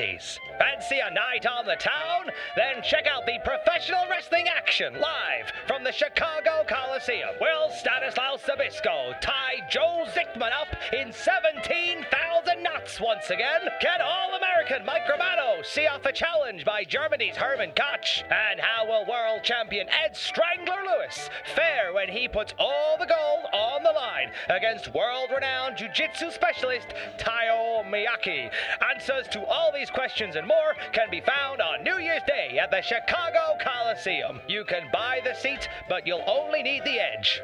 [0.00, 0.40] Twenties.
[0.58, 2.30] Fancy a night on the town?
[2.56, 7.30] Then check out the professional wrestling action live from the Chicago Coliseum.
[7.40, 13.60] Will Stanislaus Zbyszko tie Joe Zickman up in 17,000 knots once again?
[13.80, 18.24] Can All American Mike Romano see off a challenge by Germany's Herman Koch?
[18.30, 23.46] And how will world champion Ed Strangler Lewis fare when he puts all the gold
[23.52, 28.50] on the line against world renowned jiu jitsu specialist Taro Miyake?
[28.94, 32.70] Answers to all these questions and more can be found on New Year's Day at
[32.70, 34.40] the Chicago Coliseum.
[34.48, 37.40] You can buy the seats, but you'll only need the edge.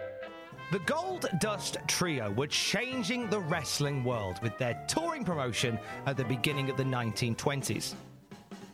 [0.73, 6.25] The Gold Dust Trio were changing the wrestling world with their touring promotion at the
[6.25, 7.95] beginning of the 1920s.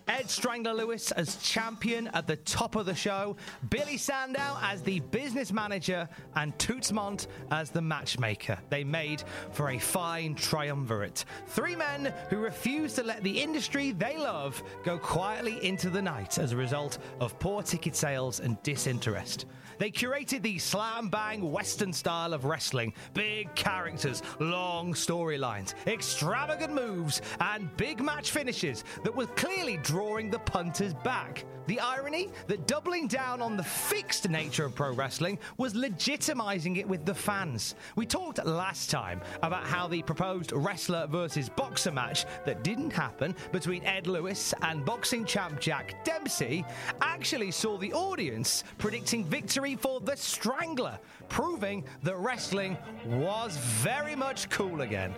[0.08, 3.36] Ed Strangler Lewis as champion at the top of the show,
[3.70, 8.58] Billy Sandow as the business manager, and Toots Mondt as the matchmaker.
[8.68, 9.22] They made
[9.52, 11.24] for a fine triumvirate.
[11.46, 16.38] Three men who refused to let the industry they love go quietly into the night
[16.38, 19.46] as a result of poor ticket sales and disinterest.
[19.82, 27.20] They curated the slam bang Western style of wrestling big characters, long storylines, extravagant moves,
[27.40, 31.44] and big match finishes that were clearly drawing the punters back.
[31.66, 36.88] The irony that doubling down on the fixed nature of pro wrestling was legitimizing it
[36.88, 37.76] with the fans.
[37.94, 43.36] We talked last time about how the proposed wrestler versus boxer match that didn't happen
[43.52, 46.64] between Ed Lewis and boxing champ Jack Dempsey
[47.00, 54.48] actually saw the audience predicting victory for the Strangler, proving that wrestling was very much
[54.50, 55.14] cool again.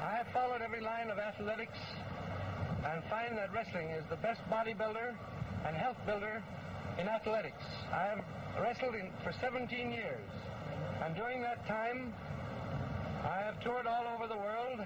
[0.00, 1.78] I have followed every line of athletics
[2.84, 5.14] and find that wrestling is the best bodybuilder
[5.66, 6.42] and health builder
[6.98, 7.64] in athletics.
[7.92, 8.24] I have
[8.60, 10.28] wrestled in, for 17 years,
[11.02, 12.12] and during that time,
[13.24, 14.80] I have toured all over the world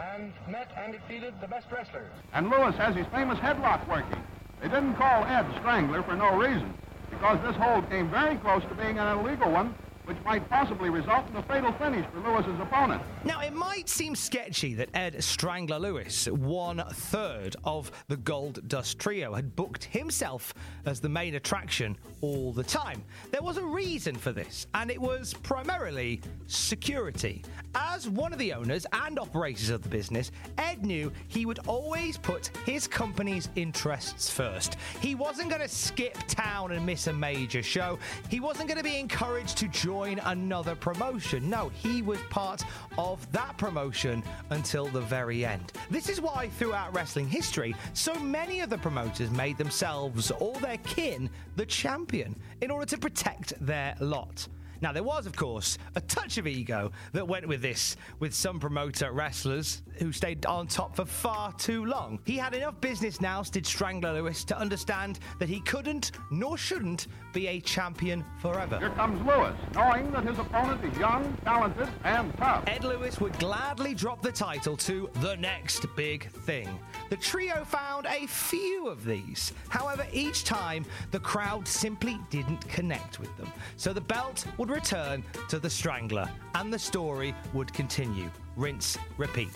[0.00, 2.10] and met and defeated the best wrestlers.
[2.34, 4.22] And Lewis has his famous headlock working.
[4.60, 6.74] They didn't call Ed Strangler for no reason,
[7.16, 11.28] because this hold came very close to being an illegal one, which might possibly result
[11.30, 13.00] in a fatal finish for Lewis's opponent.
[13.26, 19.00] Now, it might seem sketchy that Ed Strangler Lewis, one third of the Gold Dust
[19.00, 20.54] Trio, had booked himself
[20.84, 23.02] as the main attraction all the time.
[23.32, 27.42] There was a reason for this, and it was primarily security.
[27.74, 32.16] As one of the owners and operators of the business, Ed knew he would always
[32.16, 34.76] put his company's interests first.
[35.00, 37.98] He wasn't going to skip town and miss a major show.
[38.30, 41.50] He wasn't going to be encouraged to join another promotion.
[41.50, 42.62] No, he was part
[42.96, 45.72] of that promotion until the very end.
[45.90, 50.78] This is why, throughout wrestling history, so many of the promoters made themselves or their
[50.78, 54.46] kin the champion in order to protect their lot.
[54.80, 58.60] Now, there was, of course, a touch of ego that went with this, with some
[58.60, 62.20] promoter wrestlers who stayed on top for far too long.
[62.24, 67.06] He had enough business now, did Strangler Lewis, to understand that he couldn't, nor shouldn't,
[67.32, 68.78] be a champion forever.
[68.78, 72.64] Here comes Lewis, knowing that his opponent is young, talented, and tough.
[72.66, 76.78] Ed Lewis would gladly drop the title to the next big thing.
[77.08, 79.52] The trio found a few of these.
[79.68, 83.50] However, each time the crowd simply didn't connect with them.
[83.76, 88.30] So the belt would return to the Strangler and the story would continue.
[88.56, 89.50] Rinse, repeat.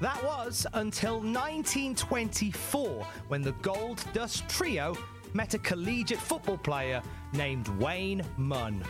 [0.00, 4.96] That was until 1924 when the Gold Dust Trio
[5.32, 7.02] met a collegiate football player
[7.32, 8.82] named Wayne Munn.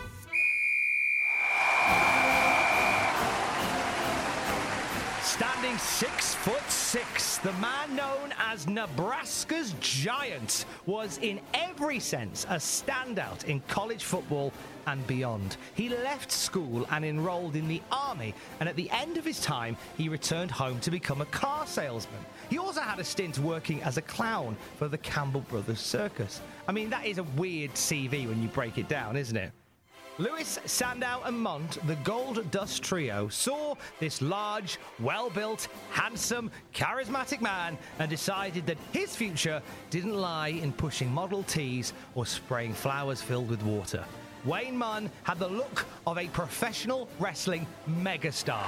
[5.67, 12.55] Standing six foot six, the man known as Nebraska's Giant was in every sense a
[12.55, 14.53] standout in college football
[14.87, 15.57] and beyond.
[15.75, 19.77] He left school and enrolled in the army, and at the end of his time,
[19.97, 22.25] he returned home to become a car salesman.
[22.49, 26.43] He also had a stint working as a clown for the Campbell Brothers Circus.
[26.69, 29.51] I mean, that is a weird CV when you break it down, isn't it?
[30.19, 37.43] Lewis, Sandow, and Mondt, the Gold Dust Trio, saw this large, well built, handsome, charismatic
[37.43, 39.61] man and decided that his future
[39.91, 44.03] didn't lie in pushing Model Ts or spraying flowers filled with water.
[44.47, 48.65] Wayne Munn had the look of a professional wrestling megastar.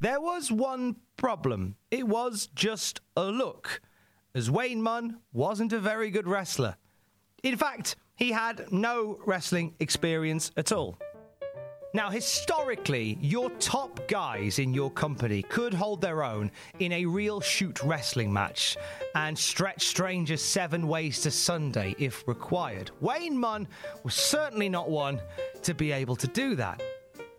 [0.00, 1.76] There was one problem.
[1.90, 3.82] It was just a look,
[4.34, 6.76] as Wayne Munn wasn't a very good wrestler.
[7.42, 10.96] In fact, he had no wrestling experience at all.
[11.94, 17.40] Now, historically, your top guys in your company could hold their own in a real
[17.40, 18.78] shoot wrestling match
[19.14, 22.92] and stretch strangers seven ways to Sunday if required.
[23.00, 23.66] Wayne Munn
[24.04, 25.20] was certainly not one
[25.62, 26.80] to be able to do that.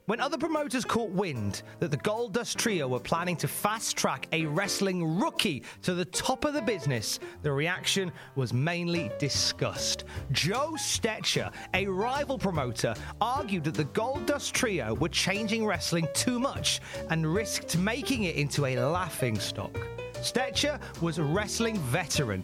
[0.06, 4.28] When other promoters caught wind that the Gold Dust Trio were planning to fast track
[4.34, 10.04] a wrestling rookie to the top of the business, the reaction was mainly disgust.
[10.34, 16.38] Joe Stecher, a rival promoter, argued that the Gold Dust Trio were changing wrestling too
[16.38, 19.74] much and risked making it into a laughing stock.
[20.16, 22.44] Stecher was a wrestling veteran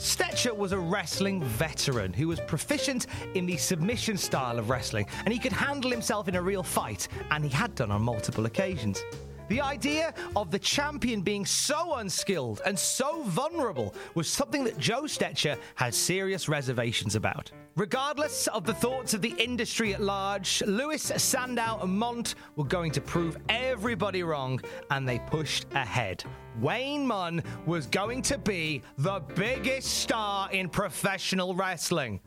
[0.00, 5.32] Stecher was a wrestling veteran who was proficient in the submission style of wrestling, and
[5.32, 9.04] he could handle himself in a real fight, and he had done on multiple occasions.
[9.50, 15.02] The idea of the champion being so unskilled and so vulnerable was something that Joe
[15.02, 17.50] Stecher had serious reservations about.
[17.74, 22.92] Regardless of the thoughts of the industry at large, Lewis, Sandow, and Mondt were going
[22.92, 24.60] to prove everybody wrong,
[24.92, 26.22] and they pushed ahead.
[26.60, 32.20] Wayne Munn was going to be the biggest star in professional wrestling.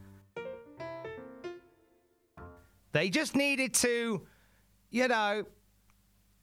[2.91, 4.27] They just needed to,
[4.89, 5.45] you know,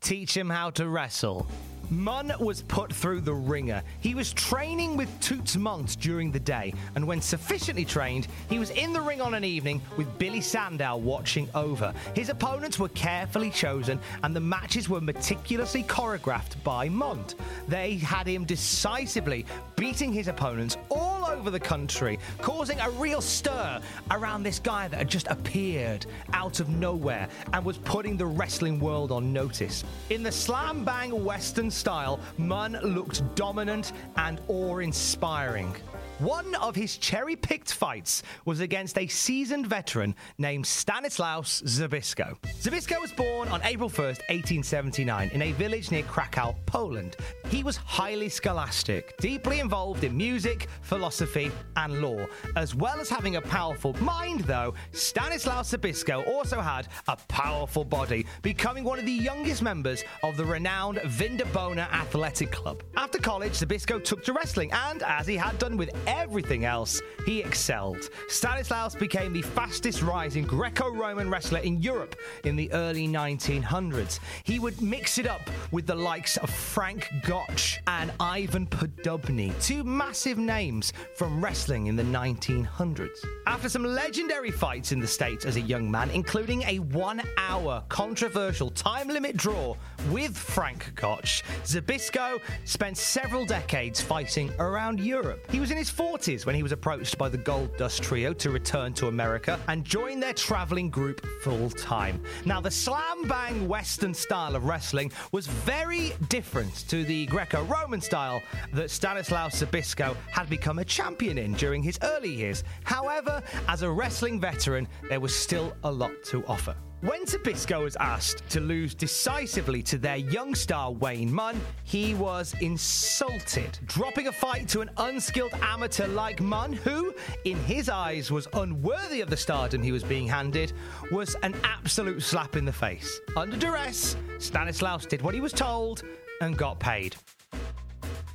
[0.01, 1.47] teach him how to wrestle.
[1.91, 3.83] Munn was put through the ringer.
[4.01, 8.71] He was training with Toots Mondt during the day, and when sufficiently trained, he was
[8.71, 11.93] in the ring on an evening with Billy Sandow watching over.
[12.15, 17.35] His opponents were carefully chosen, and the matches were meticulously choreographed by Mondt.
[17.67, 19.45] They had him decisively
[19.75, 24.97] beating his opponents all over the country, causing a real stir around this guy that
[24.97, 29.83] had just appeared out of nowhere and was putting the wrestling world on notice.
[30.11, 35.75] In the slam bang western style, Munn looked dominant and awe inspiring.
[36.21, 42.37] One of his cherry picked fights was against a seasoned veteran named Stanislaus Zbyszko.
[42.61, 47.17] Zbyszko was born on April 1st, 1879, in a village near Krakow, Poland.
[47.49, 52.27] He was highly scholastic, deeply involved in music, philosophy, and law.
[52.55, 58.27] As well as having a powerful mind, though, Stanislaus Zbyszko also had a powerful body,
[58.43, 62.83] becoming one of the youngest members of the renowned Vindobona Athletic Club.
[62.99, 67.41] After college, Zbyszko took to wrestling, and as he had done with everything else, he
[67.41, 68.11] excelled.
[68.29, 74.19] Stanislaus became the fastest rising Greco Roman wrestler in Europe in the early 1900s.
[74.43, 79.85] He would mix it up with the likes of Frank Gotch and Ivan Poddubny, two
[79.85, 83.25] massive names from wrestling in the 1900s.
[83.47, 87.83] After some legendary fights in the States as a young man, including a one hour
[87.89, 89.77] controversial time limit draw
[90.11, 95.49] with Frank Gotch, Zbyszko spent several decades fighting around Europe.
[95.51, 98.51] He was in his 40s when he was approached by the Gold Dust Trio to
[98.51, 102.23] return to America and join their traveling group full time.
[102.47, 108.01] Now, the slam bang Western style of wrestling was very different to the Greco Roman
[108.01, 108.41] style
[108.73, 112.65] that Stanislaus Zbyszko had become a champion in during his early years.
[112.85, 116.75] However, as a wrestling veteran, there was still a lot to offer.
[117.01, 122.55] When Zbyszko was asked to lose decisively to their young star Wayne Munn, he was
[122.61, 127.15] insulted, dropping a fight to an unskilled amateur like Munn, who,
[127.47, 130.75] in his eyes, was unworthy of the stardom he was being handed,
[131.11, 133.19] was an absolute slap in the face.
[133.35, 136.03] Under duress, Stanislaus did what he was told
[136.43, 137.17] and got paid.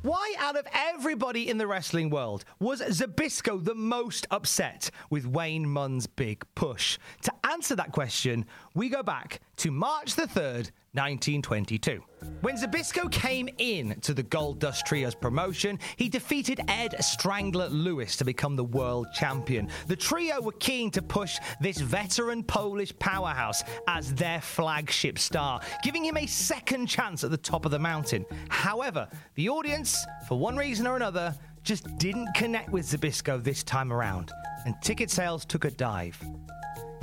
[0.06, 5.68] Why, out of everybody in the wrestling world, was Zbyszko the most upset with Wayne
[5.68, 7.00] Munn's big push?
[7.24, 8.46] To answer that question,
[8.76, 12.04] we go back to March the 3rd, 1922.
[12.42, 18.18] When Zbyszko came in to the Gold Dust Trio's promotion, he defeated Ed Strangler Lewis
[18.18, 19.70] to become the world champion.
[19.88, 26.04] The trio were keen to push this veteran Polish powerhouse as their flagship star, giving
[26.04, 28.26] him a second chance at the top of the mountain.
[28.50, 33.94] However, the audience, for one reason or another, just didn't connect with Zbyszko this time
[33.94, 34.32] around,
[34.66, 36.22] and ticket sales took a dive.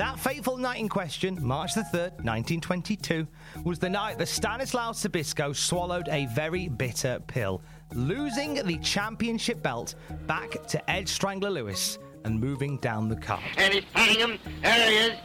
[0.02, 3.25] That fateful night in question, March the 3rd, 1922,
[3.62, 7.62] was the night that Stanislaw Zbyszko swallowed a very bitter pill,
[7.94, 9.94] losing the championship belt
[10.26, 13.44] back to Ed Strangler Lewis and moving down the card.
[13.56, 14.38] And he's patting him.
[14.61, 15.18] There he is.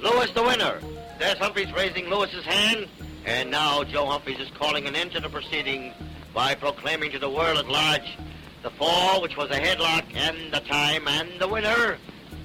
[0.00, 0.80] Lewis the winner.
[1.18, 2.88] There's Humphreys raising Lewis's hand.
[3.24, 5.94] And now Joe Humphreys is calling an end to the proceedings
[6.34, 8.18] by proclaiming to the world at large
[8.62, 11.96] the fall, which was a headlock, and the time, and the winner,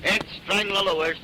[0.05, 1.17] Ed Strangler Lewis.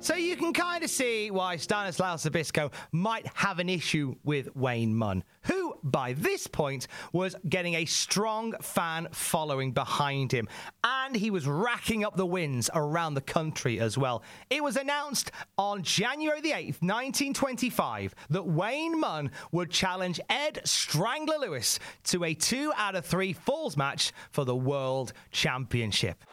[0.00, 4.94] So you can kind of see why Stanislaw Zbyszko might have an issue with Wayne
[4.94, 10.48] Munn, who by this point was getting a strong fan following behind him,
[10.84, 14.22] and he was racking up the wins around the country as well.
[14.50, 21.38] It was announced on January the 8th, 1925, that Wayne Munn would challenge Ed Strangler
[21.38, 26.24] Lewis to a two out of three falls match for the World Championship.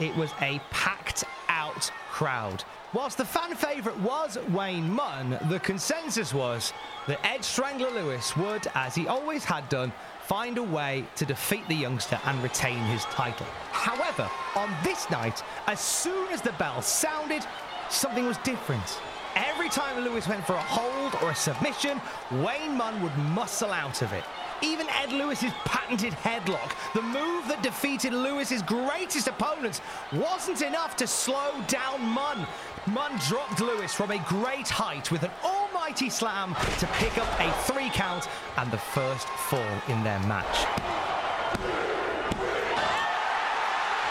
[0.00, 2.64] It was a packed out crowd.
[2.96, 6.72] Whilst the fan favourite was Wayne Munn, the consensus was
[7.06, 11.68] that Ed Strangler Lewis would, as he always had done, find a way to defeat
[11.68, 13.44] the youngster and retain his title.
[13.70, 17.44] However, on this night, as soon as the bell sounded,
[17.90, 18.98] something was different.
[19.34, 22.00] Every time Lewis went for a hold or a submission,
[22.30, 24.24] Wayne Munn would muscle out of it.
[24.62, 29.82] Even Ed Lewis's patented headlock, the move that defeated Lewis's greatest opponents,
[30.14, 32.46] wasn't enough to slow down Munn.
[32.92, 37.50] Munn dropped Lewis from a great height with an almighty slam to pick up a
[37.64, 38.28] three count
[38.58, 40.66] and the first fall in their match.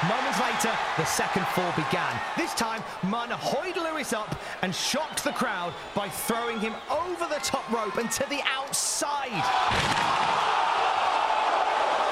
[0.10, 2.20] Moments later, the second fall began.
[2.38, 7.40] This time, Munn hoisted Lewis up and shocked the crowd by throwing him over the
[7.42, 10.45] top rope and to the outside.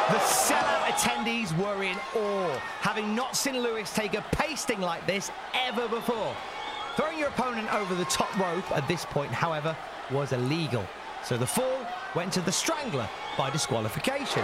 [0.10, 5.32] The sellout attendees were in awe, having not seen Lewis take a pasting like this
[5.54, 6.36] ever before.
[6.98, 9.76] Throwing your opponent over the top rope at this point, however,
[10.12, 10.86] was illegal.
[11.24, 13.08] So the fall went to the strangler
[13.38, 14.44] by disqualification.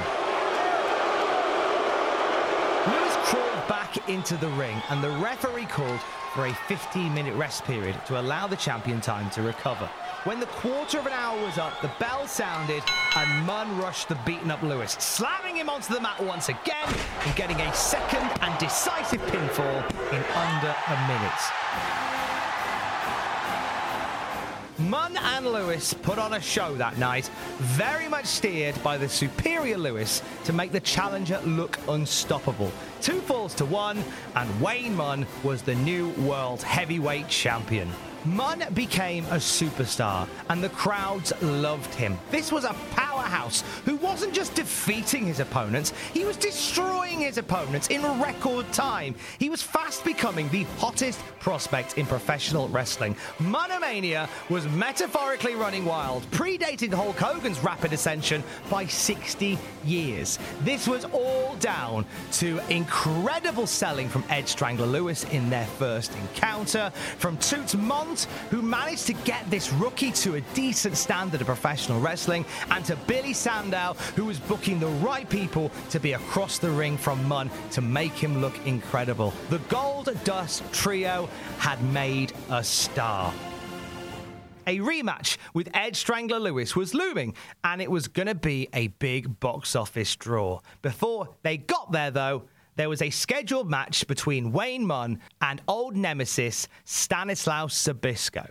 [2.87, 5.99] Lewis crawled back into the ring, and the referee called
[6.33, 9.89] for a 15 minute rest period to allow the champion time to recover.
[10.25, 12.83] When the quarter of an hour was up, the bell sounded,
[13.15, 16.93] and Munn rushed the beaten up Lewis, slamming him onto the mat once again
[17.25, 22.08] and getting a second and decisive pinfall in under a minute.
[24.79, 29.77] Munn and Lewis put on a show that night, very much steered by the superior
[29.77, 32.71] Lewis to make the challenger look unstoppable.
[33.01, 34.01] Two falls to one,
[34.35, 37.91] and Wayne Munn was the new world heavyweight champion.
[38.25, 42.17] Munn became a superstar, and the crowds loved him.
[42.31, 47.87] This was a powerhouse who wasn't just defeating his opponents, he was destroying his opponents
[47.87, 49.15] in record time.
[49.39, 53.15] He was fast becoming the hottest prospect in professional wrestling.
[53.39, 60.39] Munnomania was metaphorically running wild, predating Hulk Hogan's rapid ascension by 60 years.
[60.61, 66.91] This was all down to incredible selling from Ed Strangler Lewis in their first encounter,
[67.17, 67.75] from Toots
[68.25, 72.83] Mondt, who managed to get this rookie to a decent standard of professional wrestling, and
[72.85, 77.23] to Billy Sandow, who was booking the right people to be across the ring from
[77.27, 79.33] Munn to make him look incredible.
[79.49, 83.33] The Gold Dust Trio had made a star.
[84.67, 87.33] A rematch with Ed Strangler Lewis was looming,
[87.63, 90.59] and it was going to be a big box office draw.
[90.83, 92.43] Before they got there, though,
[92.79, 98.47] there was a scheduled match between Wayne Munn and old nemesis Stanislaus Zbyszko.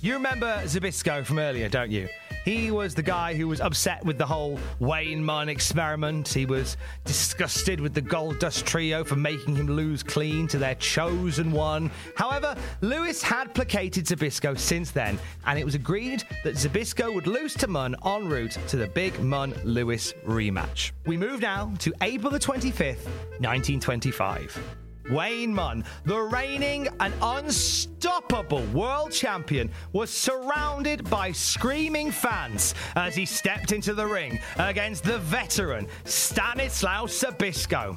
[0.00, 2.08] You remember Zbyszko from earlier, don't you?
[2.46, 6.28] He was the guy who was upset with the whole Wayne Munn experiment.
[6.28, 10.76] He was disgusted with the Gold Dust Trio for making him lose clean to their
[10.76, 11.90] chosen one.
[12.14, 17.52] However, Lewis had placated Zbyszko since then, and it was agreed that Zbyszko would lose
[17.54, 20.92] to Munn en route to the big Munn Lewis rematch.
[21.04, 23.06] We move now to April the 25th,
[23.40, 24.85] 1925.
[25.10, 33.24] Wayne Munn, the reigning and unstoppable world champion, was surrounded by screaming fans as he
[33.24, 37.96] stepped into the ring against the veteran Stanislaus Zbyszko.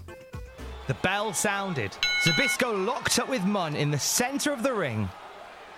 [0.87, 1.91] The bell sounded.
[2.23, 5.09] Zbyszko locked up with Munn in the center of the ring.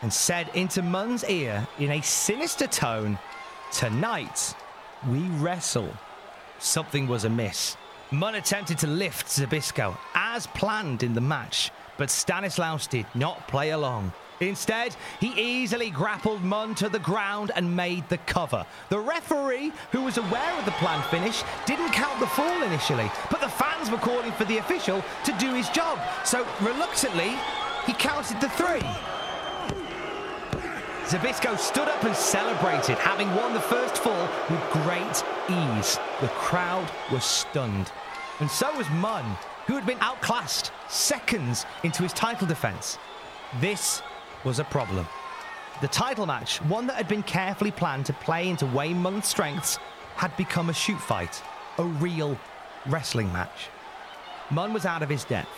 [0.02, 3.18] and said into Munn's ear in a sinister tone,
[3.72, 4.54] Tonight,
[5.08, 5.94] we wrestle.
[6.60, 7.78] Something was amiss.
[8.13, 13.70] Munn attempted to lift Zbyszko as planned in the match, but Stanislaus did not play
[13.70, 14.12] along.
[14.41, 18.65] Instead, he easily grappled Munn to the ground and made the cover.
[18.89, 23.39] The referee, who was aware of the planned finish, didn't count the fall initially, but
[23.39, 25.98] the fans were calling for the official to do his job.
[26.25, 27.38] So, reluctantly,
[27.86, 28.86] he counted the three.
[31.12, 36.00] Zbyszko stood up and celebrated, having won the first fall with great ease.
[36.22, 37.91] The crowd was stunned.
[38.39, 39.25] And so was Munn,
[39.68, 42.98] who had been outclassed seconds into his title defense.
[43.60, 44.01] This
[44.46, 45.06] was a problem.
[45.82, 49.80] The title match, one that had been carefully planned to play into Wayne Munn's strengths,
[50.15, 51.44] had become a shoot fight,
[51.77, 52.39] a real
[52.86, 53.68] wrestling match.
[54.50, 55.50] Munn was out of his depth.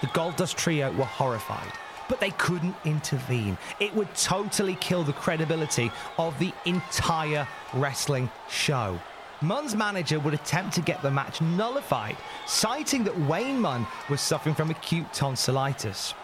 [0.00, 1.72] The Gold Dust trio were horrified,
[2.08, 3.58] but they couldn't intervene.
[3.80, 8.98] It would totally kill the credibility of the entire wrestling show.
[9.40, 14.54] Munn's manager would attempt to get the match nullified, citing that Wayne Munn was suffering
[14.54, 16.14] from acute tonsillitis.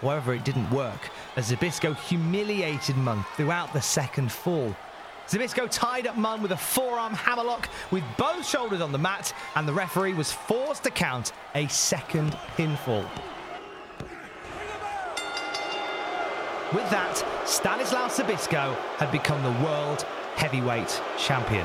[0.00, 4.74] However, it didn't work, as Zbyszko humiliated Munn throughout the second fall.
[5.28, 9.68] Zbyszko tied up Munn with a forearm hammerlock with both shoulders on the mat, and
[9.68, 13.08] the referee was forced to count a second pinfall.
[16.74, 20.02] With that, Stanislaus Zbyszko had become the world
[20.34, 21.64] heavyweight champion.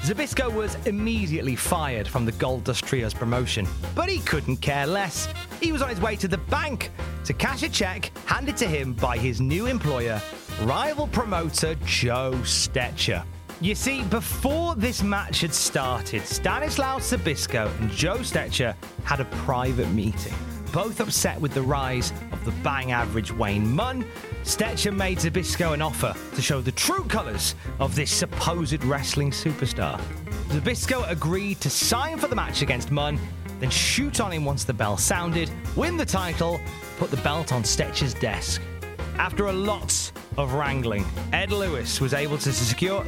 [0.00, 5.28] Zbyszko was immediately fired from the Gold Dust Trio's promotion, but he couldn't care less.
[5.60, 6.90] He was on his way to the bank
[7.24, 10.20] to cash a check handed to him by his new employer,
[10.62, 13.24] rival promoter Joe Stecher.
[13.60, 18.74] You see, before this match had started, Stanislaus Zbyszko and Joe Stecher
[19.04, 20.34] had a private meeting.
[20.72, 24.04] Both upset with the rise of the bang average Wayne Munn,
[24.42, 29.98] Stecher made Zbyszko an offer to show the true colours of this supposed wrestling superstar.
[30.48, 33.18] Zbyszko agreed to sign for the match against Munn,
[33.60, 36.60] then shoot on him once the bell sounded, win the title,
[36.98, 38.60] put the belt on Stecher's desk.
[39.18, 43.04] After a lot of wrangling, Ed Lewis was able to secure.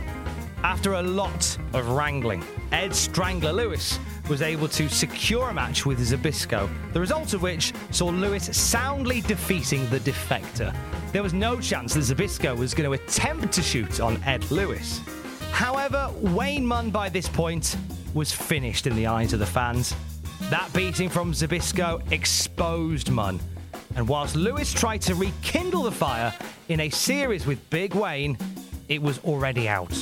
[0.64, 3.98] After a lot of wrangling, Ed Strangler Lewis
[4.30, 9.20] was able to secure a match with Zbyszko, the result of which saw Lewis soundly
[9.22, 10.74] defeating the defector.
[11.10, 15.00] There was no chance that Zbyszko was going to attempt to shoot on Ed Lewis.
[15.50, 17.76] However, Wayne Munn by this point
[18.14, 19.94] was finished in the eyes of the fans.
[20.42, 23.40] That beating from Zbyszko exposed Munn.
[23.96, 26.32] And whilst Lewis tried to rekindle the fire
[26.68, 28.38] in a series with Big Wayne,
[28.88, 29.92] it was already out.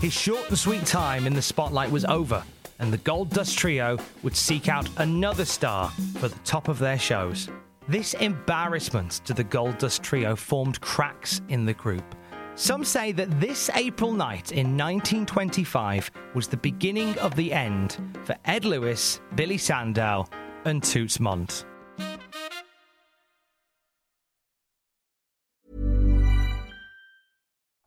[0.00, 2.44] His short and sweet time in the spotlight was over,
[2.78, 6.98] and the Gold Dust Trio would seek out another star for the top of their
[6.98, 7.48] shows.
[7.88, 12.14] This embarrassment to the Gold Dust Trio formed cracks in the group.
[12.54, 18.36] Some say that this April night in 1925 was the beginning of the end for
[18.44, 20.26] Ed Lewis, Billy Sandow,
[20.64, 21.64] and Toots Mondt.